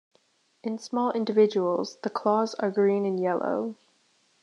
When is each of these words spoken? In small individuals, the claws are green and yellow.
In 0.63 0.79
small 0.79 1.11
individuals, 1.11 1.99
the 2.01 2.09
claws 2.09 2.55
are 2.55 2.71
green 2.71 3.05
and 3.05 3.19
yellow. 3.19 3.75